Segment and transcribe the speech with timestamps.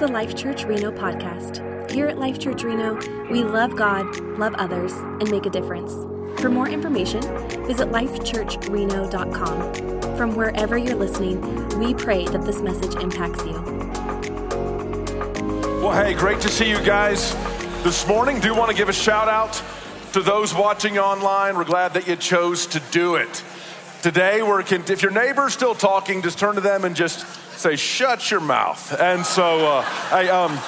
[0.00, 1.90] the Life Church Reno podcast.
[1.90, 2.98] Here at Life Church Reno,
[3.30, 5.92] we love God, love others, and make a difference.
[6.40, 7.20] For more information,
[7.66, 10.16] visit lifechurchreno.com.
[10.16, 11.42] From wherever you're listening,
[11.78, 13.60] we pray that this message impacts you.
[15.82, 17.34] Well, hey, great to see you guys
[17.84, 18.40] this morning.
[18.40, 19.62] Do want to give a shout out
[20.14, 21.58] to those watching online.
[21.58, 23.44] We're glad that you chose to do it.
[24.00, 27.26] Today, we're if your neighbor's still talking, just turn to them and just
[27.60, 30.58] say, "Shut your mouth." And so, uh, I, um,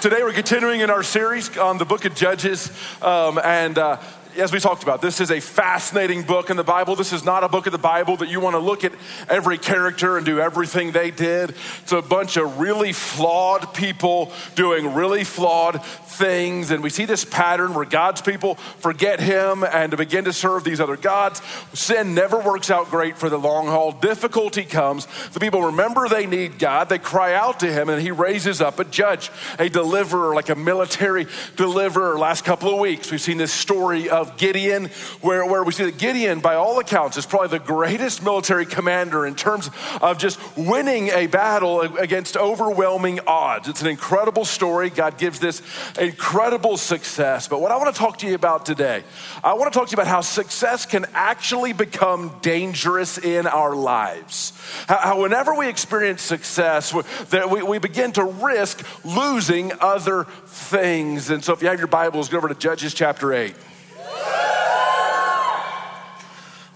[0.00, 2.70] today we're continuing in our series on the Book of Judges,
[3.02, 3.76] um, and.
[3.76, 3.98] Uh,
[4.38, 6.94] as we talked about, this is a fascinating book in the Bible.
[6.94, 8.92] This is not a book of the Bible that you want to look at
[9.28, 11.54] every character and do everything they did.
[11.82, 16.70] It's a bunch of really flawed people doing really flawed things.
[16.70, 20.80] And we see this pattern where God's people forget Him and begin to serve these
[20.80, 21.40] other gods.
[21.72, 23.92] Sin never works out great for the long haul.
[23.92, 25.06] Difficulty comes.
[25.32, 26.88] The people remember they need God.
[26.88, 30.54] They cry out to Him, and He raises up a judge, a deliverer, like a
[30.54, 32.18] military deliverer.
[32.18, 34.86] Last couple of weeks, we've seen this story of Gideon,
[35.20, 39.26] where, where we see that Gideon, by all accounts, is probably the greatest military commander
[39.26, 43.68] in terms of just winning a battle against overwhelming odds.
[43.68, 44.90] It's an incredible story.
[44.90, 45.62] God gives this
[45.98, 47.48] incredible success.
[47.48, 49.04] But what I want to talk to you about today,
[49.44, 53.74] I want to talk to you about how success can actually become dangerous in our
[53.74, 54.52] lives.
[54.88, 56.92] How, how whenever we experience success,
[57.30, 61.30] that we, we begin to risk losing other things.
[61.30, 63.54] And so if you have your Bibles, go over to Judges chapter 8.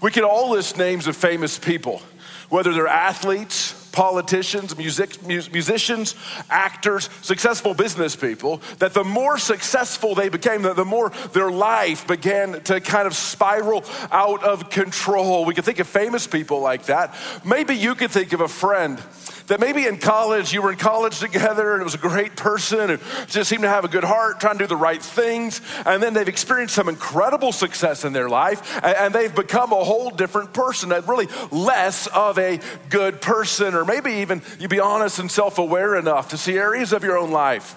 [0.01, 2.01] We can all list names of famous people,
[2.49, 6.15] whether they're athletes, politicians, music, musicians,
[6.49, 12.61] actors, successful business people, that the more successful they became, the more their life began
[12.61, 15.45] to kind of spiral out of control.
[15.45, 17.13] We could think of famous people like that.
[17.45, 18.99] Maybe you could think of a friend
[19.47, 22.89] that maybe in college, you were in college together and it was a great person
[22.91, 25.61] and just seemed to have a good heart, trying to do the right things.
[25.85, 30.09] And then they've experienced some incredible success in their life and they've become a whole
[30.09, 32.59] different person, really less of a
[32.89, 33.73] good person.
[33.73, 37.17] Or maybe even you'd be honest and self aware enough to see areas of your
[37.17, 37.75] own life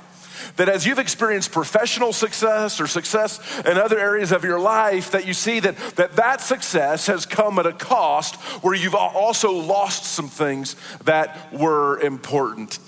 [0.57, 5.27] that as you've experienced professional success or success in other areas of your life that
[5.27, 10.05] you see that that, that success has come at a cost where you've also lost
[10.05, 12.79] some things that were important.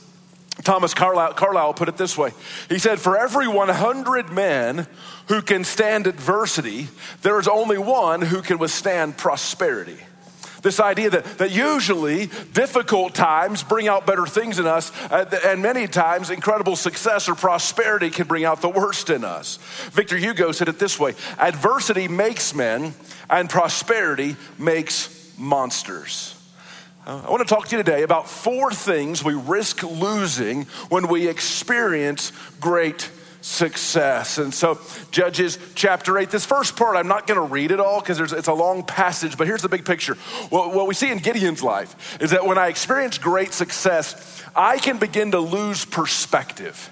[0.65, 2.33] Thomas carlyle, carlyle put it this way.
[2.69, 4.87] He said for every 100 men
[5.29, 6.89] who can stand adversity
[7.23, 9.99] there is only one who can withstand prosperity
[10.67, 15.63] this idea that, that usually difficult times bring out better things in us, uh, and
[15.63, 19.59] many times incredible success or prosperity can bring out the worst in us.
[19.93, 22.95] Victor Hugo said it this way adversity makes men,
[23.31, 26.35] and prosperity makes monsters.
[27.07, 31.07] Uh, I want to talk to you today about four things we risk losing when
[31.07, 33.09] we experience great
[33.47, 34.39] success.
[34.39, 34.81] And so,
[35.13, 38.49] Judges chapter 8, this first part, I'm not going to read it all because it's
[38.49, 40.15] a long passage, but here's the big picture.
[40.51, 44.79] What, what we see in Gideon's life is that when I experience great success, I
[44.79, 46.91] can begin to lose perspective.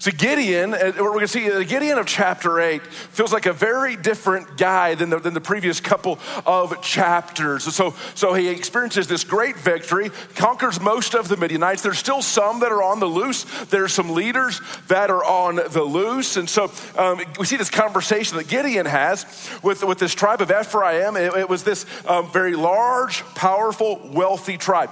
[0.00, 3.52] So Gideon, uh, we're going to see the Gideon of chapter 8 feels like a
[3.52, 7.64] very different guy than the, than the previous couple of chapters.
[7.64, 11.82] So, so he experiences this great victory, conquers most of the Midianites.
[11.82, 13.44] There's still some that are on the loose.
[13.66, 16.38] There's some leaders that are on the loose.
[16.38, 19.26] And so um, we see this conversation that Gideon has
[19.62, 21.14] with, with this tribe of Ephraim.
[21.14, 24.88] It, it was this um, very large, powerful, wealthy tribe.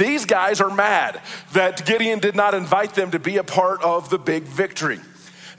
[0.00, 1.20] These guys are mad
[1.52, 5.00] that Gideon did not invite them to be a part of the big victory.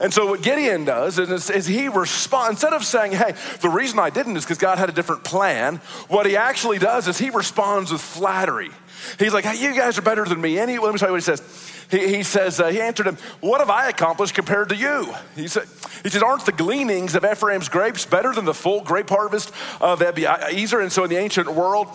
[0.00, 4.00] And so what Gideon does is, is, he responds, instead of saying, hey, the reason
[4.00, 5.76] I didn't is because God had a different plan,
[6.08, 8.70] what he actually does is he responds with flattery.
[9.18, 10.58] He's like, hey, you guys are better than me.
[10.58, 11.86] Any, let me tell you what he says.
[11.90, 15.14] He, he says, uh, he answered him, what have I accomplished compared to you?
[15.36, 15.68] He said,
[16.02, 20.00] he said, aren't the gleanings of Ephraim's grapes better than the full grape harvest of
[20.00, 20.82] Abiezer?
[20.82, 21.88] And so in the ancient world,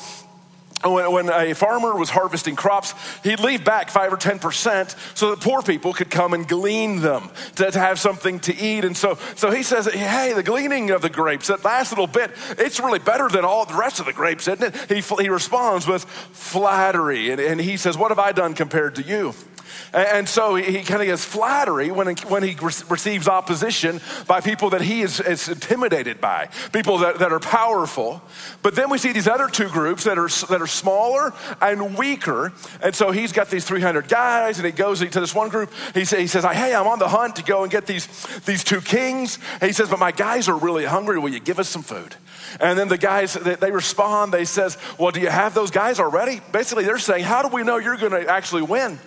[0.84, 2.94] when, a farmer was harvesting crops,
[3.24, 7.30] he'd leave back five or 10% so that poor people could come and glean them
[7.56, 8.86] to, to, have something to eat.
[8.86, 12.32] And so, so he says, Hey, the gleaning of the grapes, that last little bit,
[12.58, 14.92] it's really better than all the rest of the grapes, isn't it?
[14.92, 17.32] He, he responds with flattery.
[17.32, 19.34] And, and he says, What have I done compared to you?
[19.94, 22.56] And so he kind of gets flattery when, when he
[22.90, 28.22] receives opposition by people that he is, intimidated by, people that, that are powerful.
[28.62, 32.54] But then we see these other two groups that are, that are smaller and weaker.
[32.82, 35.72] And so he's got these 300 guys, and he goes to this one group.
[35.94, 38.08] He, say, he says, Hey, I'm on the hunt to go and get these,
[38.46, 39.40] these two kings.
[39.54, 41.20] And he says, But my guys are really hungry.
[41.20, 42.16] Will you give us some food?
[42.60, 44.32] And then the guys, they respond.
[44.34, 46.42] They says, Well, do you have those guys already?
[46.52, 49.00] Basically, they're saying, How do we know you're going to actually win?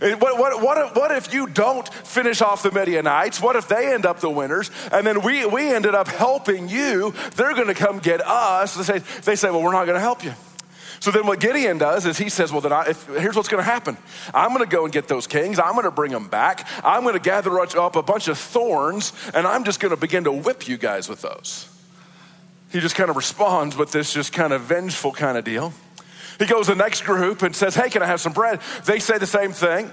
[0.00, 3.40] What, what, what, if, what if you don't finish off the Midianites?
[3.40, 4.70] What if they end up the winners?
[4.92, 7.14] And then we, we ended up helping you.
[7.34, 8.74] They're going to come get us.
[8.74, 10.34] They say, they say, well, we're not going to help you.
[11.00, 13.62] So then what Gideon does is he says, well, then I, if, here's what's going
[13.62, 13.96] to happen.
[14.34, 15.58] I'm going to go and get those kings.
[15.58, 16.68] I'm going to bring them back.
[16.82, 20.24] I'm going to gather up a bunch of thorns, and I'm just going to begin
[20.24, 21.68] to whip you guys with those.
[22.72, 25.72] He just kind of responds with this just kind of vengeful kind of deal.
[26.38, 28.60] He goes to the next group and says, hey, can I have some bread?
[28.84, 29.90] They say the same thing.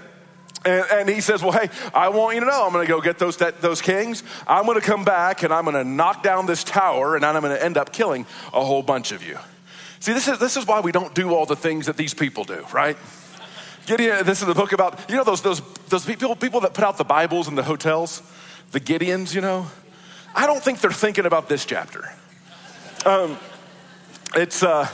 [0.65, 2.99] And, and, he says, Well, hey, I want you to know I'm going to go
[2.99, 4.23] get those, that, those kings.
[4.47, 7.39] I'm going to come back and I'm going to knock down this tower and I'm
[7.39, 9.37] going to end up killing a whole bunch of you.
[9.99, 12.45] See, this is, this is why we don't do all the things that these people
[12.45, 12.97] do, right?
[13.85, 16.83] Gideon, this is the book about, you know, those, those, those people, people that put
[16.83, 18.23] out the Bibles in the hotels,
[18.71, 19.67] the Gideons, you know?
[20.33, 22.11] I don't think they're thinking about this chapter.
[23.05, 23.37] Um,
[24.35, 24.87] it's, uh,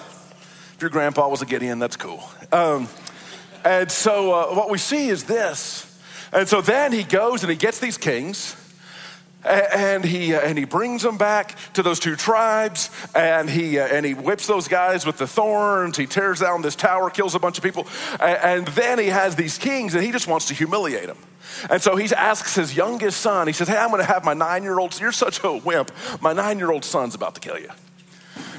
[0.81, 2.23] your grandpa was a Gideon, that's cool.
[2.51, 2.89] Um,
[3.63, 5.87] and so uh, what we see is this.
[6.33, 8.55] And so then he goes and he gets these kings
[9.43, 13.87] and he, uh, and he brings them back to those two tribes and he, uh,
[13.87, 15.97] and he whips those guys with the thorns.
[15.97, 17.87] He tears down this tower kills a bunch of people.
[18.19, 21.17] And, and then he has these kings and he just wants to humiliate them.
[21.69, 24.33] And so he asks his youngest son he says hey i'm going to have my
[24.33, 25.91] nine-year-old you're such a wimp.
[26.21, 27.69] My nine-year-old son's about to kill you.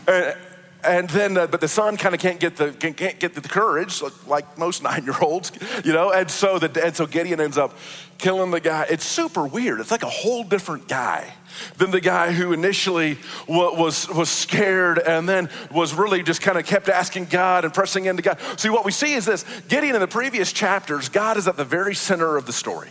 [0.07, 0.37] And,
[0.85, 4.03] and then, uh, but the son kind of can't get the can't get the courage,
[4.27, 5.53] like most nine year olds,
[5.85, 6.13] you know.
[6.13, 7.77] And so the and so Gideon ends up
[8.19, 8.87] killing the guy.
[8.89, 9.81] It's super weird.
[9.81, 11.33] It's like a whole different guy
[11.77, 13.19] than the guy who initially
[13.49, 18.07] was was scared and then was really just kind of kept asking God and pressing
[18.07, 18.39] into God.
[18.57, 21.65] See, what we see is this: Gideon in the previous chapters, God is at the
[21.65, 22.91] very center of the story.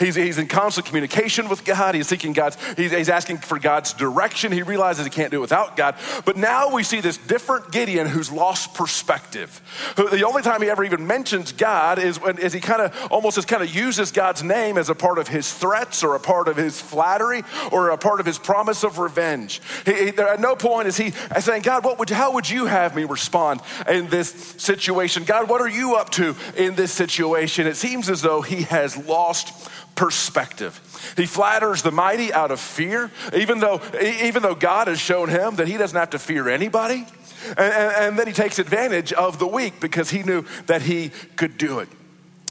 [0.00, 1.94] He's, he's in constant communication with God.
[1.94, 4.50] He's seeking God's, he's, he's asking for God's direction.
[4.50, 5.94] He realizes he can't do it without God.
[6.24, 9.60] But now we see this different Gideon who's lost perspective.
[9.96, 13.36] The only time he ever even mentions God is when is he kind of almost
[13.36, 16.48] as kind of uses God's name as a part of his threats or a part
[16.48, 19.60] of his flattery or a part of his promise of revenge.
[19.84, 21.10] He, he, at no point is he
[21.40, 25.24] saying, God, what would, how would you have me respond in this situation?
[25.24, 27.66] God, what are you up to in this situation?
[27.66, 30.80] It seems as though he has lost perspective.
[31.16, 35.56] He flatters the mighty out of fear, even though, even though God has shown him
[35.56, 37.06] that he doesn't have to fear anybody.
[37.48, 41.10] And, and, and then he takes advantage of the weak because he knew that he
[41.36, 41.88] could do it.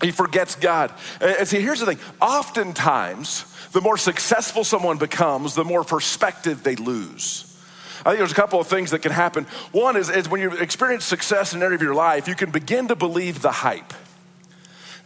[0.01, 0.93] He forgets God.
[1.19, 6.75] And see, here's the thing oftentimes, the more successful someone becomes, the more perspective they
[6.75, 7.45] lose.
[8.01, 9.45] I think there's a couple of things that can happen.
[9.73, 12.49] One is, is when you experience success in an area of your life, you can
[12.49, 13.93] begin to believe the hype.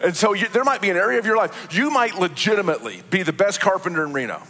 [0.03, 3.23] And so you, there might be an area of your life, you might legitimately be
[3.23, 4.43] the best carpenter in Reno.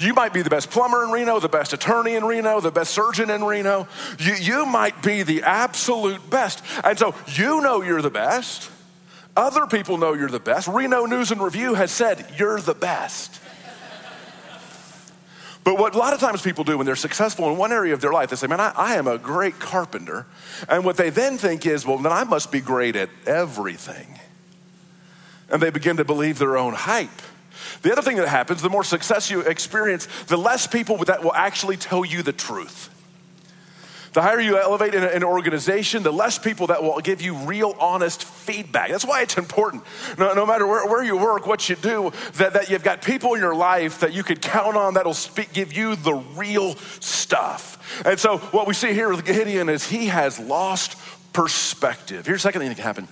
[0.00, 2.92] You might be the best plumber in Reno, the best attorney in Reno, the best
[2.92, 3.88] surgeon in Reno.
[4.18, 6.62] You, you might be the absolute best.
[6.84, 8.70] And so you know you're the best.
[9.36, 10.68] Other people know you're the best.
[10.68, 13.40] Reno News and Review has said you're the best.
[15.64, 18.00] But what a lot of times people do when they're successful in one area of
[18.00, 20.26] their life, they say, Man, I, I, am a great carpenter.
[20.68, 24.18] And what they then think is, Well, then I must be great at everything
[25.50, 27.10] and they begin to believe their own hype.
[27.82, 31.34] The other thing that happens, the more success you experience, the less people that will
[31.34, 32.94] actually tell you the truth.
[34.12, 37.76] The higher you elevate in an organization, the less people that will give you real,
[37.78, 38.90] honest feedback.
[38.90, 39.84] That's why it's important,
[40.18, 43.34] no, no matter where, where, you work, what you do, that, that you've got people
[43.34, 48.02] in your life that you could count on that'll speak, give you the real stuff.
[48.04, 50.96] And so, what we see here with Gideon is he has lost
[51.32, 52.26] perspective.
[52.26, 53.08] Here's the second thing that can happen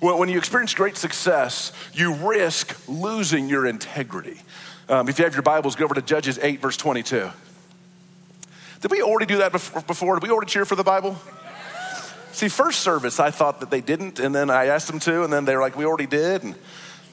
[0.00, 4.40] when you experience great success, you risk losing your integrity.
[4.88, 7.30] Um, if you have your Bibles, go over to Judges 8, verse 22.
[8.80, 10.14] Did we already do that before?
[10.14, 11.16] Did we already cheer for the Bible?
[12.32, 15.32] See, first service, I thought that they didn't, and then I asked them to, and
[15.32, 16.42] then they were like, we already did.
[16.42, 16.54] And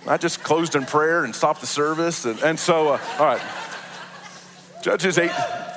[0.08, 2.26] I just closed in prayer and stopped the service.
[2.26, 3.42] And, and so, uh, all right.
[4.82, 5.30] Judges 8,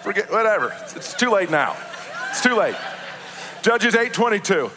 [0.03, 0.75] forget, whatever.
[0.95, 1.77] It's too late now.
[2.31, 2.77] It's too late.
[3.63, 4.71] Judges 8, 22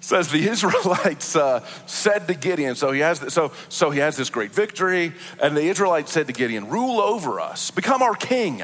[0.00, 4.30] says the Israelites uh, said to Gideon, so he, has, so, so he has this
[4.30, 8.62] great victory, and the Israelites said to Gideon, Rule over us, become our king.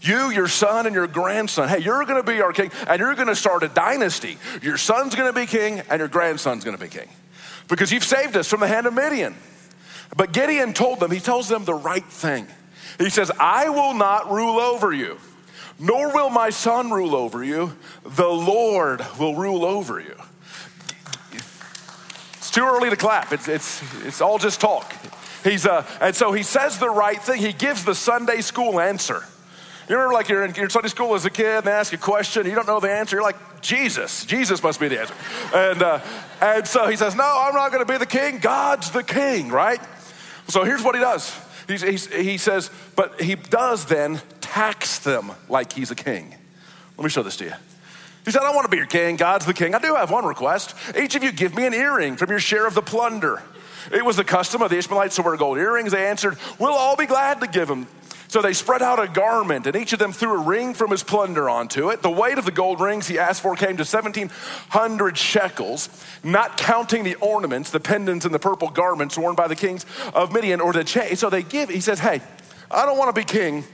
[0.00, 1.70] You, your son, and your grandson.
[1.70, 4.36] Hey, you're gonna be our king, and you're gonna start a dynasty.
[4.60, 7.08] Your son's gonna be king, and your grandson's gonna be king.
[7.68, 9.34] Because you've saved us from the hand of Midian.
[10.14, 12.46] But Gideon told them, he tells them the right thing.
[12.98, 15.18] He says, I will not rule over you,
[15.78, 17.74] nor will my son rule over you.
[18.04, 20.14] The Lord will rule over you
[22.54, 23.32] too early to clap.
[23.32, 24.94] It's, it's, it's all just talk.
[25.42, 27.40] He's, uh, and so he says the right thing.
[27.40, 29.24] He gives the Sunday school answer.
[29.88, 31.98] You remember, like you're in your Sunday school as a kid, and they ask you
[31.98, 33.16] a question, you don't know the answer.
[33.16, 35.14] You're like, Jesus, Jesus must be the answer.
[35.54, 36.00] And uh,
[36.40, 38.38] and so he says, No, I'm not going to be the king.
[38.38, 39.80] God's the king, right?
[40.48, 41.38] So here's what he does.
[41.66, 46.34] He's, he's, he says, but he does then tax them like he's a king.
[46.96, 47.52] Let me show this to you.
[48.24, 49.16] He said, I don't want to be your king.
[49.16, 49.74] God's the king.
[49.74, 50.74] I do have one request.
[50.98, 53.42] Each of you give me an earring from your share of the plunder.
[53.92, 55.92] It was the custom of the Ishmaelites to wear gold earrings.
[55.92, 57.86] They answered, We'll all be glad to give them.
[58.28, 61.04] So they spread out a garment, and each of them threw a ring from his
[61.04, 62.02] plunder onto it.
[62.02, 65.88] The weight of the gold rings he asked for came to 1,700 shekels,
[66.24, 70.32] not counting the ornaments, the pendants, and the purple garments worn by the kings of
[70.32, 71.14] Midian or the chain.
[71.14, 72.22] So they give, he says, Hey,
[72.70, 73.64] I don't want to be king,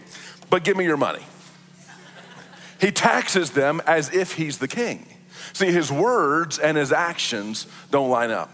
[0.51, 1.23] but give me your money.
[2.81, 5.07] He taxes them as if he's the king.
[5.53, 8.51] See, his words and his actions don't line up.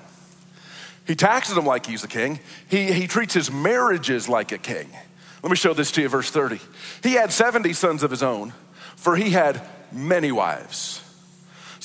[1.07, 2.41] He taxes them like he's the king.
[2.69, 4.89] He, he treats his marriages like a king.
[5.43, 6.59] Let me show this to you, verse 30.
[7.03, 8.53] He had 70 sons of his own,
[8.97, 11.03] for he had many wives.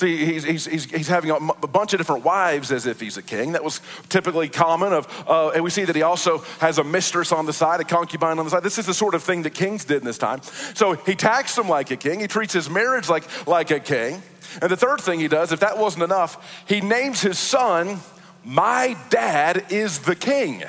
[0.02, 3.18] See, he's, he's, he's, he's having a, a, bunch of different wives as if he's
[3.18, 3.52] a king.
[3.52, 4.94] That was typically common.
[4.94, 7.84] Of, uh, and we see that he also has a mistress on the side, a
[7.84, 8.64] concubine on the side.
[8.64, 10.42] This is the sort of thing that kings did in this time.
[10.74, 12.20] So he taxed him like a king.
[12.20, 14.24] He treats his marriage like, like a king.
[14.60, 18.00] And the third thing he does, if that wasn't enough, he names his son,
[18.44, 20.64] My Dad is the King.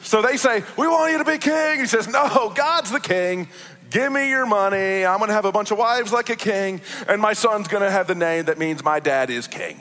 [0.00, 1.80] So they say, We want you to be king.
[1.80, 3.48] He says, No, God's the king.
[3.90, 5.04] Give me your money.
[5.04, 7.82] I'm going to have a bunch of wives like a king, and my son's going
[7.82, 9.80] to have the name that means my dad is king.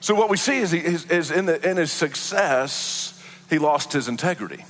[0.00, 3.92] So, what we see is, he, is, is in, the, in his success, he lost
[3.92, 4.64] his integrity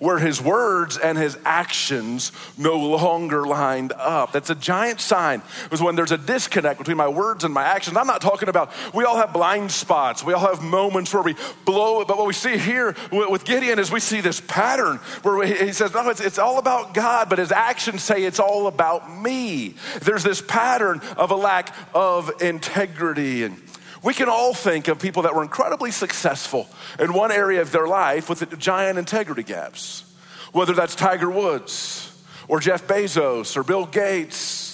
[0.00, 4.32] where his words and his actions no longer lined up.
[4.32, 7.96] That's a giant sign, is when there's a disconnect between my words and my actions.
[7.96, 11.36] I'm not talking about, we all have blind spots, we all have moments where we
[11.64, 15.46] blow it, but what we see here with Gideon is we see this pattern where
[15.46, 19.20] he says, no, it's, it's all about God, but his actions say it's all about
[19.20, 19.76] me.
[20.00, 23.44] There's this pattern of a lack of integrity.
[23.44, 23.58] And
[24.02, 27.86] we can all think of people that were incredibly successful in one area of their
[27.86, 30.04] life with giant integrity gaps,
[30.52, 32.06] whether that's Tiger Woods
[32.48, 34.69] or Jeff Bezos or Bill Gates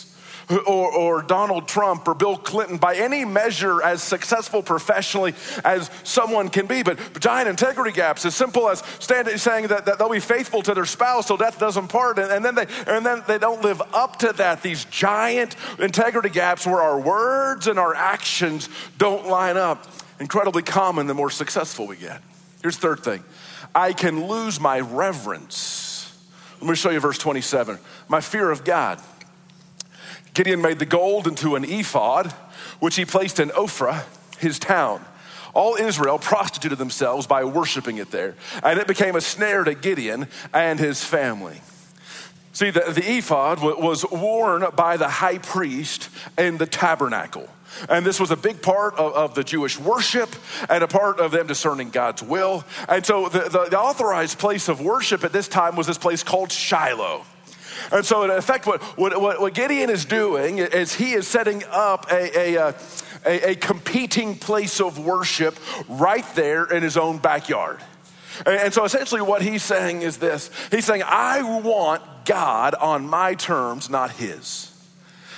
[0.48, 5.34] or, or, Donald Trump or Bill Clinton by any measure as successful professionally
[5.64, 6.82] as someone can be.
[6.82, 10.74] But giant integrity gaps, as simple as standing, saying that, that they'll be faithful to
[10.74, 13.62] their spouse till death does them part, and, and, then they, and then they don't
[13.62, 14.62] live up to that.
[14.62, 19.86] These giant integrity gaps where our words and our actions don't line up.
[20.20, 22.22] Incredibly common the more successful we get.
[22.62, 23.24] Here's third thing
[23.74, 26.16] I can lose my reverence.
[26.60, 27.78] Let me show you verse 27.
[28.08, 29.00] My fear of God.
[30.36, 32.30] Gideon made the gold into an ephod,
[32.78, 34.04] which he placed in Ophrah,
[34.36, 35.02] his town.
[35.54, 40.28] All Israel prostituted themselves by worshiping it there, and it became a snare to Gideon
[40.52, 41.62] and his family.
[42.52, 47.48] See, the, the ephod was worn by the high priest in the tabernacle.
[47.88, 50.28] And this was a big part of, of, the Jewish worship
[50.68, 52.64] and a part of them discerning God's will.
[52.90, 56.22] And so the, the, the authorized place of worship at this time was this place
[56.22, 57.24] called Shiloh.
[57.92, 62.10] And so, in effect, what, what, what Gideon is doing is he is setting up
[62.10, 62.72] a, a, uh,
[63.24, 67.80] a, a competing place of worship right there in his own backyard.
[68.44, 73.34] And so essentially, what he's saying is this He's saying, I want God on my
[73.34, 74.75] terms, not his.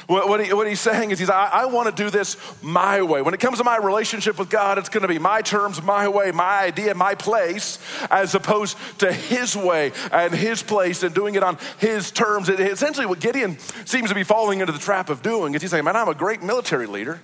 [0.09, 3.03] What, what, he, what he's saying is, he's, I, I want to do this my
[3.03, 3.21] way.
[3.21, 6.09] When it comes to my relationship with God, it's going to be my terms, my
[6.09, 7.79] way, my idea, my place,
[8.11, 12.49] as opposed to his way and his place and doing it on his terms.
[12.49, 15.71] It, essentially, what Gideon seems to be falling into the trap of doing is he's
[15.71, 17.21] saying, Man, I'm a great military leader.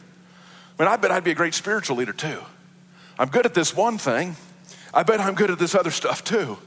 [0.79, 2.41] Man, I bet I'd be a great spiritual leader too.
[3.19, 4.37] I'm good at this one thing.
[4.93, 6.59] I bet I'm good at this other stuff too.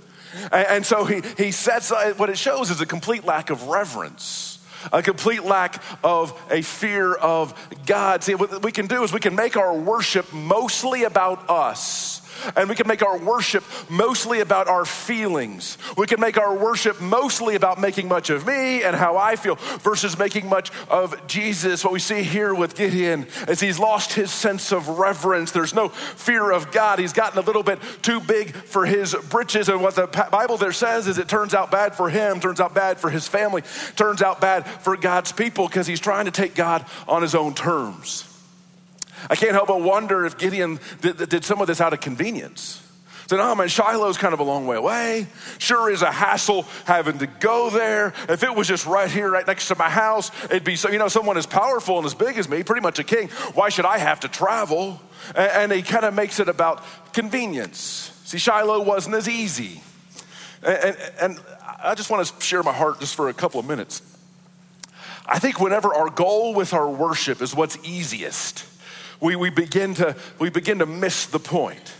[0.51, 3.67] And, and so he, he sets, uh, what it shows is a complete lack of
[3.67, 4.56] reverence
[4.91, 7.53] a complete lack of a fear of
[7.85, 8.23] God.
[8.23, 12.21] See, what we can do is we can make our worship mostly about us
[12.55, 15.77] and we can make our worship mostly about our feelings.
[15.97, 19.55] We can make our worship mostly about making much of me and how I feel
[19.55, 21.83] versus making much of Jesus.
[21.83, 25.51] What we see here with Gideon is he's lost his sense of reverence.
[25.51, 26.99] There's no fear of God.
[26.99, 29.69] He's gotten a little bit too big for his britches.
[29.69, 32.73] And what the Bible there says is it turns out bad for him, turns out
[32.73, 33.63] bad for his family,
[33.95, 37.53] turns out bad for God's people because he's trying to take God on his own
[37.53, 38.36] terms.
[39.29, 42.83] I can't help but wonder if Gideon did, did some of this out of convenience.
[43.27, 45.27] Said, oh man, Shiloh's kind of a long way away.
[45.57, 48.13] Sure is a hassle having to go there.
[48.29, 50.97] If it was just right here, right next to my house, it'd be so, you
[50.97, 53.27] know, someone as powerful and as big as me, pretty much a king.
[53.53, 55.01] Why should I have to travel?
[55.35, 58.13] And, and he kind of makes it about convenience.
[58.23, 59.81] See, Shiloh wasn't as easy.
[60.63, 61.39] And, and,
[61.83, 64.01] I just want to share my heart just for a couple of minutes.
[65.27, 68.65] I think whenever our goal with our worship is what's easiest,
[69.19, 71.93] we, we, begin to, we begin to miss the point.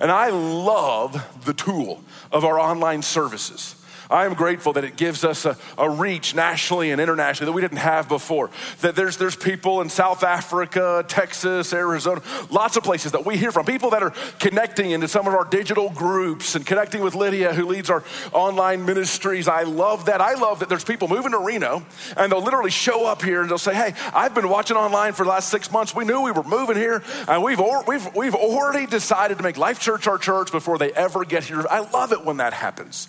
[0.00, 3.74] And I love the tool of our online services.
[4.10, 7.60] I am grateful that it gives us a, a, reach nationally and internationally that we
[7.60, 8.50] didn't have before.
[8.80, 13.52] That there's, there's people in South Africa, Texas, Arizona, lots of places that we hear
[13.52, 13.66] from.
[13.66, 17.66] People that are connecting into some of our digital groups and connecting with Lydia, who
[17.66, 19.46] leads our online ministries.
[19.46, 20.20] I love that.
[20.20, 21.84] I love that there's people moving to Reno
[22.16, 25.24] and they'll literally show up here and they'll say, Hey, I've been watching online for
[25.24, 25.94] the last six months.
[25.94, 29.80] We knew we were moving here and we've, we've, we've already decided to make Life
[29.80, 31.66] Church our church before they ever get here.
[31.68, 33.08] I love it when that happens.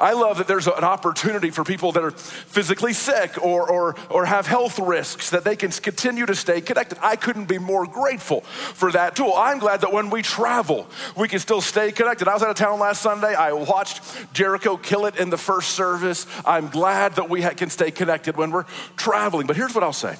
[0.00, 4.24] I love that there's an opportunity for people that are physically sick or, or, or
[4.24, 6.96] have health risks that they can continue to stay connected.
[7.02, 9.34] I couldn't be more grateful for that tool.
[9.36, 12.26] I'm glad that when we travel, we can still stay connected.
[12.26, 13.34] I was out of town last Sunday.
[13.34, 14.00] I watched
[14.32, 16.26] Jericho kill it in the first service.
[16.46, 18.64] I'm glad that we can stay connected when we're
[18.96, 19.46] traveling.
[19.46, 20.16] But here's what I'll say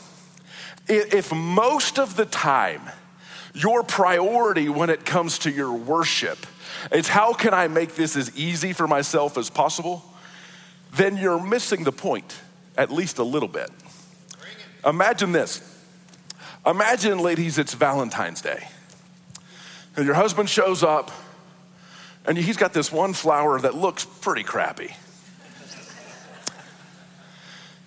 [0.87, 2.83] if most of the time,
[3.55, 6.39] your priority when it comes to your worship
[6.91, 10.05] it's how can I make this as easy for myself as possible?
[10.93, 12.37] Then you're missing the point,
[12.77, 13.71] at least a little bit.
[14.85, 15.63] Imagine this.
[16.67, 18.69] Imagine, ladies, it's Valentine's Day.
[19.97, 21.11] And your husband shows up,
[22.27, 24.95] and he's got this one flower that looks pretty crappy.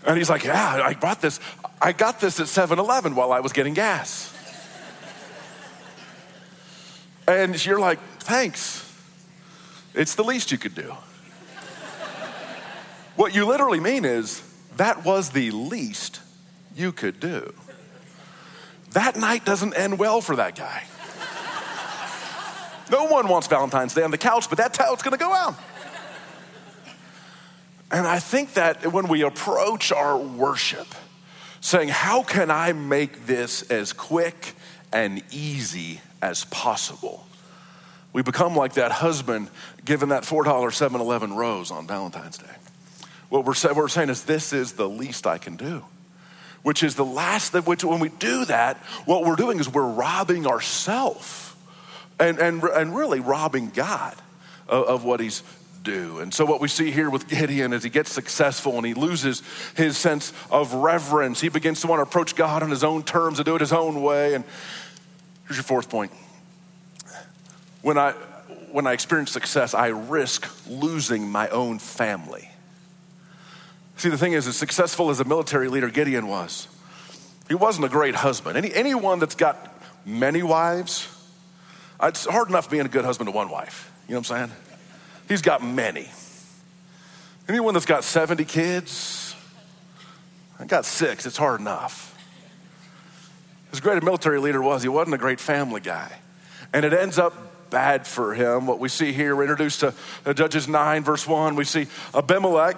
[0.05, 1.39] And he's like, Yeah, I bought this.
[1.81, 4.29] I got this at 7 Eleven while I was getting gas.
[7.27, 8.89] And you're like, Thanks.
[9.94, 10.96] It's the least you could do.
[13.18, 14.42] what you literally mean is,
[14.77, 16.22] that was the least
[16.74, 17.53] you could do.
[18.92, 20.84] That night doesn't end well for that guy.
[22.89, 25.56] No one wants Valentine's Day on the couch, but that's how it's gonna go out.
[27.92, 30.88] And I think that when we approach our worship,
[31.60, 34.54] saying, How can I make this as quick
[34.93, 37.28] and easy as possible?
[38.13, 39.49] We become like that husband
[39.84, 42.45] given that $4 7 Eleven rose on Valentine's Day.
[43.30, 45.84] What we're, what we're saying is, this is the least I can do.
[46.62, 49.86] Which is the last that, which when we do that, what we're doing is we're
[49.86, 51.54] robbing ourselves
[52.19, 54.15] and, and, and really robbing God
[54.69, 55.43] of, of what He's
[55.84, 56.19] do.
[56.19, 59.43] And so, what we see here with Gideon is he gets successful and he loses
[59.76, 61.41] his sense of reverence.
[61.41, 63.73] He begins to want to approach God on his own terms and do it his
[63.73, 64.34] own way.
[64.34, 64.43] And
[65.45, 66.12] here's your fourth point
[67.84, 68.13] when I,
[68.72, 72.50] when I experience success, I risk losing my own family.
[73.98, 76.67] See, the thing is, as successful as a military leader Gideon was,
[77.48, 78.58] he wasn't a great husband.
[78.58, 81.08] Any, anyone that's got many wives,
[82.00, 83.91] uh, it's hard enough being a good husband to one wife.
[84.08, 84.58] You know what I'm saying?
[85.28, 86.10] He's got many.
[87.48, 89.36] Anyone that's got 70 kids,
[90.58, 92.10] I got six, it's hard enough.
[93.74, 96.19] As great a military leader was, he wasn't a great family guy.
[96.72, 98.67] And it ends up bad for him.
[98.67, 99.95] What we see here, we're introduced to
[100.27, 101.55] uh, Judges 9, verse 1.
[101.55, 102.77] We see Abimelech,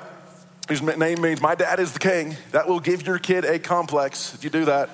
[0.70, 2.38] whose name means my dad is the king.
[2.52, 4.90] That will give your kid a complex if you do that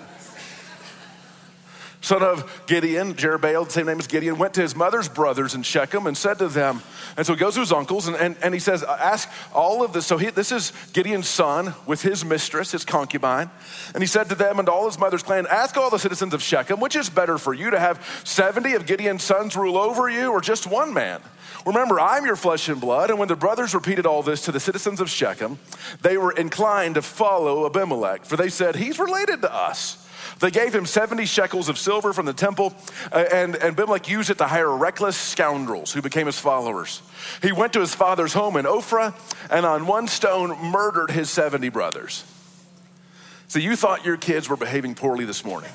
[2.01, 6.07] son of Gideon, Jerubbaal, same name as Gideon, went to his mother's brothers in Shechem
[6.07, 6.81] and said to them,
[7.15, 9.83] and so he goes to his uncles and, and, and he says, uh, ask all
[9.83, 10.07] of this.
[10.07, 13.51] So he, this is Gideon's son with his mistress, his concubine.
[13.93, 16.41] And he said to them and all his mother's clan, ask all the citizens of
[16.41, 20.31] Shechem, which is better for you to have 70 of Gideon's sons rule over you
[20.31, 21.21] or just one man?
[21.65, 23.11] Remember, I'm your flesh and blood.
[23.11, 25.59] And when the brothers repeated all this to the citizens of Shechem,
[26.01, 30.00] they were inclined to follow Abimelech, for they said, He's related to us.
[30.41, 32.73] They gave him 70 shekels of silver from the temple,
[33.11, 37.03] uh, and, and Abimelech used it to hire reckless scoundrels who became his followers.
[37.43, 39.13] He went to his father's home in Ophrah
[39.51, 42.25] and on one stone murdered his 70 brothers.
[43.47, 45.71] So you thought your kids were behaving poorly this morning.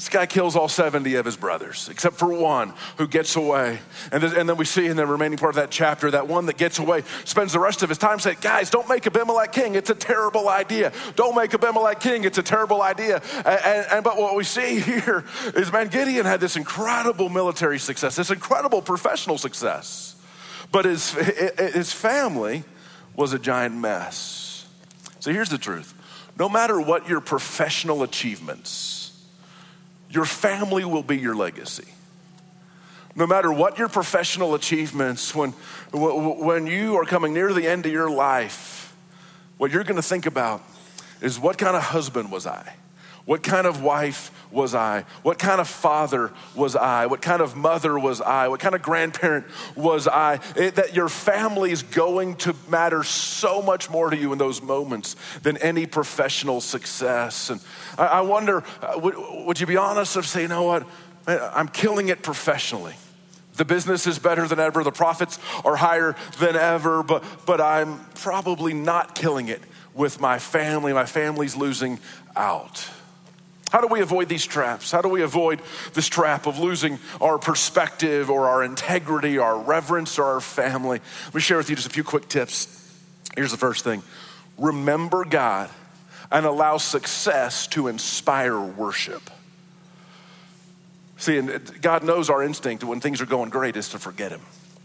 [0.00, 3.80] This guy kills all 70 of his brothers, except for one who gets away.
[4.10, 6.56] And, and then we see in the remaining part of that chapter that one that
[6.56, 9.74] gets away spends the rest of his time saying, Guys, don't make Abimelech king.
[9.74, 10.90] It's a terrible idea.
[11.16, 12.24] Don't make Abimelech king.
[12.24, 13.20] It's a terrible idea.
[13.44, 15.22] And, and, and but what we see here
[15.54, 20.16] is, man, Gideon had this incredible military success, this incredible professional success.
[20.72, 22.64] But his, his family
[23.16, 24.66] was a giant mess.
[25.18, 25.92] So here's the truth
[26.38, 28.99] no matter what your professional achievements,
[30.10, 31.86] your family will be your legacy.
[33.14, 35.50] No matter what your professional achievements, when,
[35.92, 38.94] when you are coming near the end of your life,
[39.58, 40.62] what you're gonna think about
[41.20, 42.74] is what kind of husband was I?
[43.24, 45.04] What kind of wife was I?
[45.22, 47.06] What kind of father was I?
[47.06, 48.48] What kind of mother was I?
[48.48, 50.40] What kind of grandparent was I?
[50.56, 54.62] It, that your family is going to matter so much more to you in those
[54.62, 57.50] moments than any professional success.
[57.50, 57.60] And
[57.96, 59.14] I, I wonder, uh, would,
[59.46, 60.86] would you be honest of say, you know what?
[61.26, 62.94] I'm killing it professionally.
[63.54, 68.00] The business is better than ever, the profits are higher than ever, but, but I'm
[68.14, 69.60] probably not killing it
[69.92, 70.92] with my family.
[70.92, 71.98] My family's losing
[72.34, 72.88] out.
[73.70, 74.90] How do we avoid these traps?
[74.90, 75.60] How do we avoid
[75.94, 81.00] this trap of losing our perspective or our integrity, our reverence, or our family?
[81.26, 82.76] Let me share with you just a few quick tips.
[83.36, 84.02] Here's the first thing
[84.58, 85.70] remember God
[86.30, 89.30] and allow success to inspire worship.
[91.16, 94.32] See, and uh, God knows our instinct when things are going great is to forget
[94.32, 94.40] Him.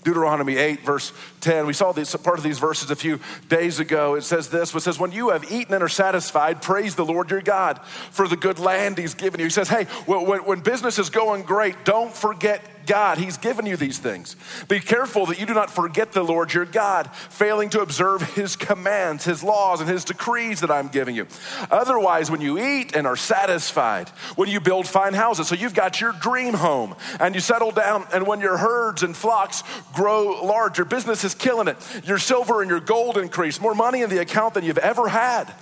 [0.06, 1.66] Deuteronomy 8, verse 10.
[1.66, 4.14] We saw this part of these verses a few days ago.
[4.14, 7.32] It says this, it says, When you have eaten and are satisfied, praise the Lord
[7.32, 9.48] your God for the good land he's given you.
[9.48, 13.18] He says, Hey, when, when business is going great, don't forget God.
[13.18, 14.36] He's given you these things.
[14.68, 18.56] Be careful that you do not forget the Lord your God, failing to observe his
[18.56, 21.28] commands, his laws, and his decrees that I'm giving you.
[21.72, 26.02] Otherwise, when you eat and are satisfied, when you build fine houses, so you've got
[26.02, 30.78] your dream home and you settle down, and when your herds and flocks grow large,
[30.78, 34.22] your business is killing it, your silver and your gold increase, more money in the
[34.22, 35.54] account than you've ever had.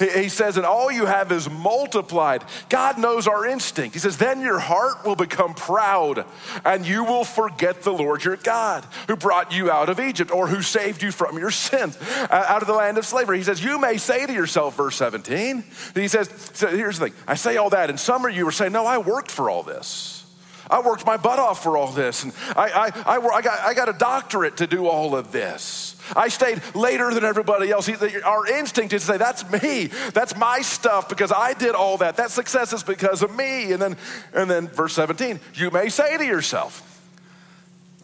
[0.00, 2.42] He says, and all you have is multiplied.
[2.70, 3.94] God knows our instinct.
[3.94, 6.24] He says, then your heart will become proud
[6.64, 10.48] and you will forget the Lord your God who brought you out of Egypt or
[10.48, 11.98] who saved you from your sins
[12.30, 13.36] out of the land of slavery.
[13.36, 17.14] He says, you may say to yourself, verse 17, he says, so here's the thing.
[17.26, 19.62] I say all that, and some of you are saying, no, I worked for all
[19.62, 20.24] this.
[20.70, 23.74] I worked my butt off for all this, and I, I, I, I, got, I
[23.74, 25.96] got a doctorate to do all of this.
[26.16, 27.88] I stayed later than everybody else.
[28.24, 29.86] Our instinct is to say, that's me.
[30.12, 32.16] That's my stuff because I did all that.
[32.16, 33.72] That success is because of me.
[33.72, 33.96] And then,
[34.32, 36.86] and then verse 17, you may say to yourself,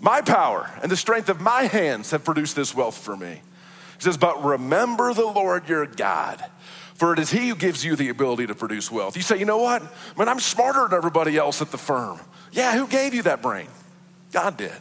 [0.00, 3.40] my power and the strength of my hands have produced this wealth for me.
[3.98, 6.44] He says, but remember the Lord your God.
[6.94, 9.16] For it is he who gives you the ability to produce wealth.
[9.16, 9.82] You say, you know what?
[10.16, 12.20] Man, I'm smarter than everybody else at the firm.
[12.52, 13.68] Yeah, who gave you that brain?
[14.32, 14.72] God did.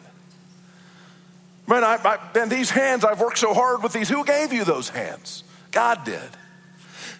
[1.67, 4.09] Man, I, I, man, these hands, I've worked so hard with these.
[4.09, 5.43] Who gave you those hands?
[5.71, 6.29] God did.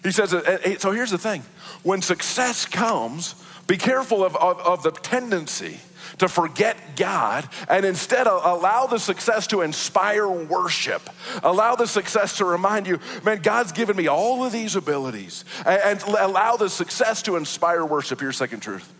[0.02, 1.42] He says, uh, so here's the thing
[1.82, 3.34] when success comes,
[3.66, 5.80] be careful of, of, of the tendency
[6.18, 11.02] to forget God and instead allow the success to inspire worship.
[11.42, 15.44] Allow the success to remind you, man, God's given me all of these abilities.
[15.66, 18.20] And, and allow the success to inspire worship.
[18.20, 18.92] Here's second truth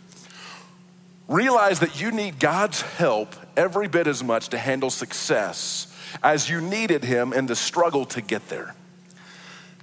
[1.29, 6.61] Realize that you need God's help every bit as much to handle success as you
[6.61, 8.75] needed Him in the struggle to get there.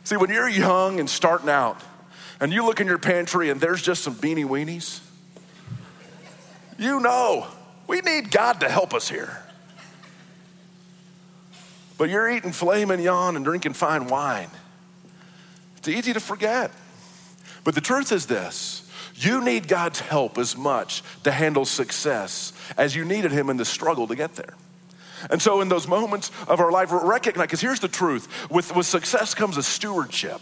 [0.03, 1.81] See, when you're young and starting out,
[2.39, 4.99] and you look in your pantry and there's just some beanie weenies,
[6.77, 7.47] you know
[7.87, 9.37] we need God to help us here.
[11.97, 14.49] But you're eating filet mignon and drinking fine wine.
[15.77, 16.71] It's easy to forget.
[17.63, 18.82] But the truth is this
[19.23, 23.65] you need God's help as much to handle success as you needed Him in the
[23.65, 24.53] struggle to get there.
[25.29, 28.85] And so, in those moments of our life, recognize, because here's the truth with, with
[28.85, 30.41] success comes a stewardship.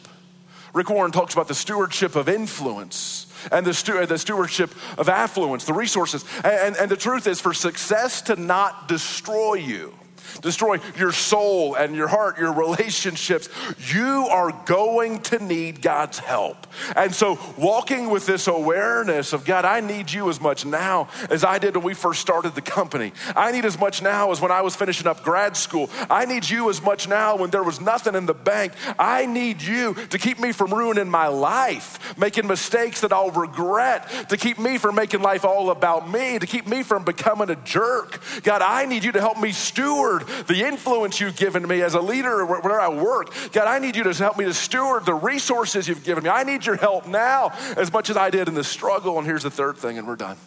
[0.74, 5.66] Rick Warren talks about the stewardship of influence and the, stu- the stewardship of affluence,
[5.66, 6.24] the resources.
[6.44, 9.94] And, and the truth is, for success to not destroy you,
[10.42, 13.50] destroy your soul and your heart, your relationships,
[13.94, 16.68] you are going to need God's help.
[16.96, 21.44] And so, walking with this awareness of God, I need you as much now as
[21.44, 23.14] I did when we first started the company.
[23.36, 25.90] I need as much now as when I was finishing up grad school.
[26.10, 28.74] I need you as much now when there was nothing in the bank.
[28.98, 34.10] I need you to keep me from ruining my life, making mistakes that I'll regret,
[34.30, 37.56] to keep me from making life all about me, to keep me from becoming a
[37.56, 38.22] jerk.
[38.44, 41.94] God, I need you to help me steward steward the influence you've given me as
[41.94, 43.34] a leader where I work.
[43.52, 46.30] God, I need you to help me to steward the resources you've given me.
[46.30, 49.18] I need your help now as much as I did in the struggle.
[49.18, 50.38] And here's the third thing, and we're done.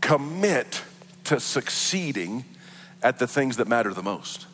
[0.00, 0.82] Commit
[1.24, 2.44] to succeeding
[3.02, 4.46] at the things that matter the most.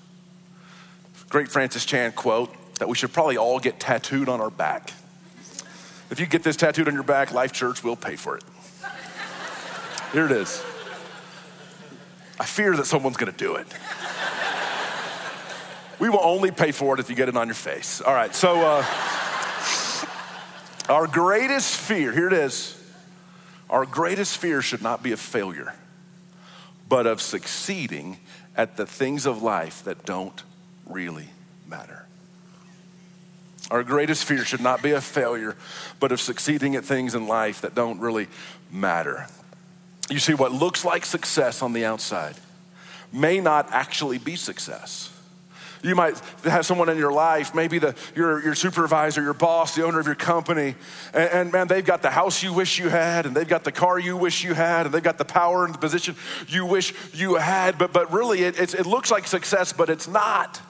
[1.29, 4.93] Great Francis Chan quote that we should probably all get tattooed on our back.
[6.11, 8.45] If you get this tattooed on your back, Life Church will pay for it.
[10.13, 10.63] Here it is.
[12.41, 13.67] I fear that someone's gonna do it.
[15.99, 18.01] we will only pay for it if you get it on your face.
[18.01, 18.85] All right, so uh,
[20.89, 22.79] our greatest fear, here it is.
[23.71, 25.75] Our greatest fear should not be of failure,
[26.89, 28.19] but of succeeding
[28.57, 30.43] at the things of life that don't
[30.87, 31.29] really
[31.67, 32.07] matter.
[33.71, 35.57] Our greatest fear should not be of failure,
[35.99, 38.29] but of succeeding at things in life that don't really
[38.71, 39.27] matter.
[40.13, 42.35] You see, what looks like success on the outside
[43.13, 45.09] may not actually be success.
[45.83, 49.85] You might have someone in your life, maybe the, your, your supervisor, your boss, the
[49.85, 50.77] owner of your company,
[51.15, 53.73] and, and, man, they've got the house you wish you had, and they've got the
[53.73, 56.15] car you wish you had, and they've got the power and the position
[56.47, 60.61] you wish you had, but, but really it, it looks like success, but it's not.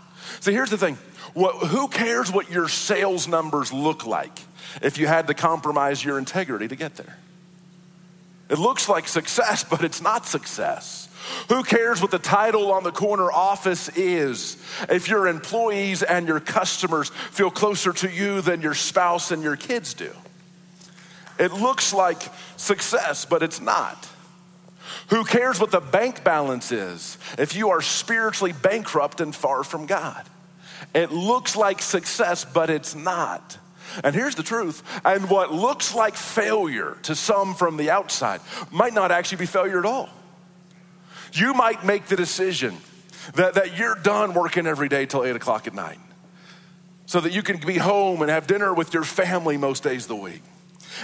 [0.40, 0.96] So here's the thing
[1.34, 4.40] what, who cares what your sales numbers look like
[4.80, 7.18] if you had to compromise your integrity to get there?
[8.52, 11.08] It looks like success, but it's not success.
[11.48, 14.56] Who cares what the title on the corner office is
[14.90, 19.56] if your employees and your customers feel closer to you than your spouse and your
[19.56, 20.10] kids do?
[21.38, 22.22] It looks like
[22.56, 24.08] success, but it's not.
[25.08, 29.86] Who cares what the bank balance is if you are spiritually bankrupt and far from
[29.86, 30.24] God?
[30.92, 33.58] It looks like success, but it's not.
[34.04, 38.94] And here's the truth and what looks like failure to some from the outside might
[38.94, 40.08] not actually be failure at all.
[41.32, 42.76] You might make the decision
[43.34, 45.98] that, that you're done working every day till eight o'clock at night
[47.06, 50.08] so that you can be home and have dinner with your family most days of
[50.08, 50.42] the week.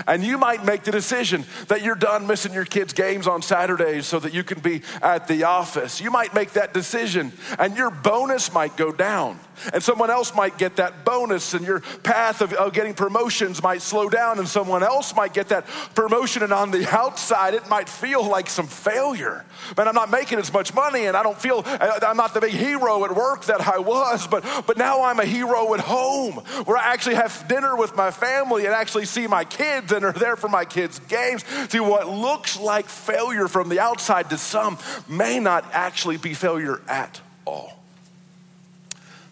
[0.06, 4.06] And you might make the decision that you're done missing your kids' games on Saturdays
[4.06, 6.00] so that you can be at the office.
[6.00, 9.40] You might make that decision, and your bonus might go down
[9.72, 13.82] and someone else might get that bonus, and your path of, of, getting promotions might
[13.82, 17.88] slow down, and someone else might get that promotion, and on the outside, it might
[17.88, 19.44] feel like some failure.
[19.76, 22.52] Man, I'm not making as much money, and I don't feel I'm not the big
[22.52, 26.34] hero at work that I was, but but now I'm a hero at home,
[26.64, 30.12] where I actually have dinner with my family and actually see my kids and are
[30.12, 31.44] there for my kids' games.
[31.68, 36.80] See, what looks like failure from the outside to some may not actually be failure
[36.88, 37.72] at all.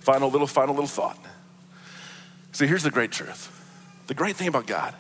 [0.00, 1.18] Final little, final little thought.
[2.52, 3.52] See, here's the great truth.
[4.06, 4.94] The great thing about God.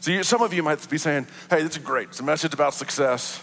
[0.00, 2.08] See, some of you might be saying, hey, this is great.
[2.10, 3.38] It's a message about success.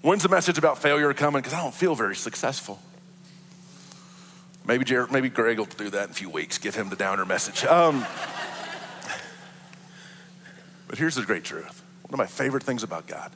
[0.00, 1.40] When's the message about failure coming?
[1.40, 2.78] Because I don't feel very successful.
[4.64, 6.58] Maybe Jared, maybe Greg will do that in a few weeks.
[6.58, 7.64] Give him the downer message.
[7.64, 8.06] Um,
[10.88, 11.82] but here's the great truth.
[12.02, 13.30] One of my favorite things about God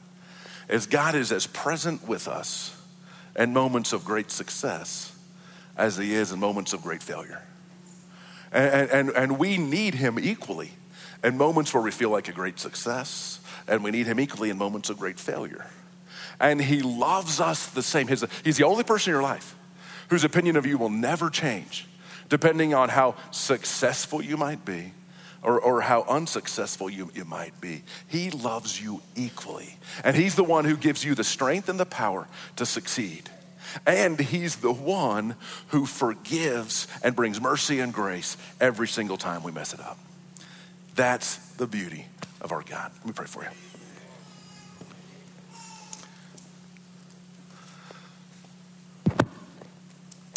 [0.67, 2.75] is God is as present with us
[3.37, 5.15] in moments of great success
[5.77, 7.41] as he is in moments of great failure.
[8.51, 10.71] And, and, and we need him equally
[11.23, 14.57] in moments where we feel like a great success, and we need him equally in
[14.57, 15.65] moments of great failure.
[16.39, 18.07] And he loves us the same.
[18.07, 19.55] His, he's the only person in your life
[20.09, 21.87] whose opinion of you will never change,
[22.29, 24.91] depending on how successful you might be
[25.43, 27.83] or, or how unsuccessful you, you might be.
[28.07, 29.77] He loves you equally.
[30.03, 33.29] And he's the one who gives you the strength and the power to succeed.
[33.85, 35.35] And He's the one
[35.67, 39.97] who forgives and brings mercy and grace every single time we mess it up.
[40.95, 42.05] That's the beauty
[42.41, 42.91] of our God.
[42.97, 43.49] Let me pray for you.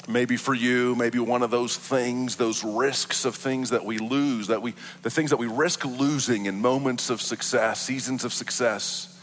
[0.09, 4.47] Maybe for you, maybe one of those things, those risks of things that we lose,
[4.47, 9.19] that we, the things that we risk losing in moments of success, seasons of success,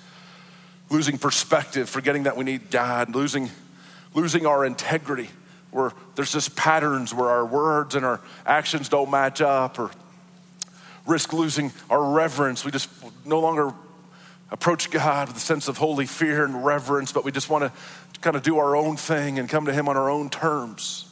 [0.90, 3.50] losing perspective, forgetting that we need God, losing
[4.14, 5.30] losing our integrity,
[5.72, 9.92] where there's just patterns where our words and our actions don't match up, or
[11.06, 12.64] risk losing our reverence.
[12.64, 12.90] We just
[13.26, 13.74] no longer
[14.52, 18.20] approach God with a sense of holy fear and reverence, but we just want to
[18.22, 21.10] kind of do our own thing and come to Him on our own terms.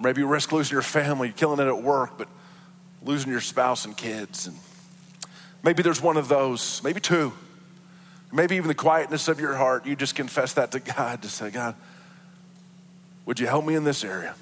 [0.00, 2.28] Maybe you risk losing your family, killing it at work, but
[3.02, 4.46] losing your spouse and kids.
[4.46, 4.58] And
[5.62, 7.32] maybe there's one of those, maybe two.
[8.32, 11.50] Maybe even the quietness of your heart, you just confess that to God to say,
[11.50, 11.76] God,
[13.26, 14.34] would you help me in this area?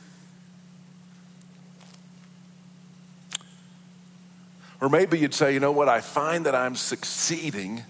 [4.82, 7.84] Or maybe you'd say, you know what, I find that I'm succeeding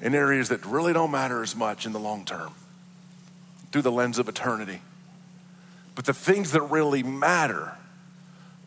[0.00, 2.54] in areas that really don't matter as much in the long term
[3.72, 4.80] through the lens of eternity.
[5.96, 7.72] But the things that really matter,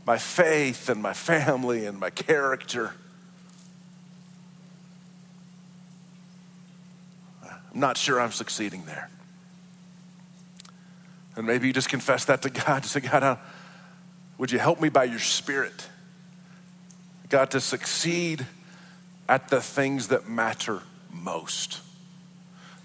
[0.05, 2.91] my faith and my family and my character,
[7.41, 9.09] I'm not sure I'm succeeding there.
[11.37, 12.83] And maybe you just confess that to God.
[12.85, 13.39] Say, God,
[14.41, 15.87] would you help me by your Spirit,
[17.29, 18.47] God, to succeed
[19.29, 20.81] at the things that matter
[21.13, 21.79] most?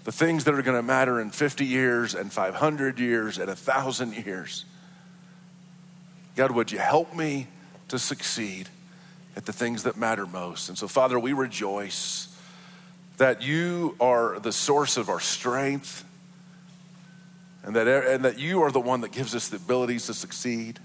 [0.03, 4.23] The things that are going to matter in 50 years and 500 years and 1,000
[4.23, 4.65] years.
[6.35, 7.47] God, would you help me
[7.87, 8.69] to succeed
[9.35, 10.69] at the things that matter most?
[10.69, 12.37] And so, Father, we rejoice
[13.17, 16.05] that you are the source of our strength
[17.63, 20.79] and that, and that you are the one that gives us the abilities to succeed.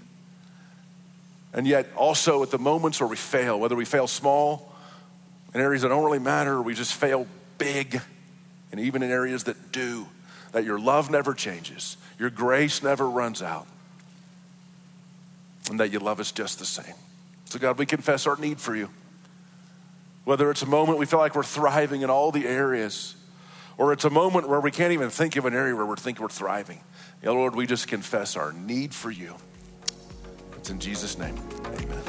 [1.53, 4.73] And yet, also at the moments where we fail, whether we fail small
[5.53, 7.27] in areas that don't really matter, or we just fail
[7.59, 8.01] big,
[8.71, 10.07] and even in areas that do,
[10.51, 13.67] that your love never changes, your grace never runs out,
[15.69, 16.95] and that you love us just the same.
[17.45, 18.89] So, God, we confess our need for you.
[20.25, 23.15] Whether it's a moment we feel like we're thriving in all the areas,
[23.77, 26.19] or it's a moment where we can't even think of an area where we think
[26.19, 26.79] we're thriving.
[27.21, 29.35] Yeah, Lord, we just confess our need for you.
[30.63, 31.37] It's in Jesus' name.
[31.65, 32.03] Amen.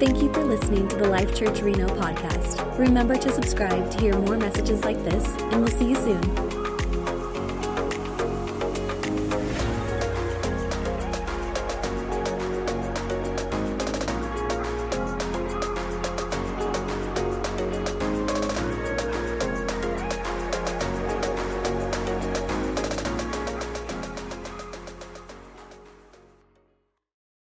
[0.00, 2.76] Thank you for listening to the Life Church Reno podcast.
[2.76, 6.53] Remember to subscribe to hear more messages like this, and we'll see you soon.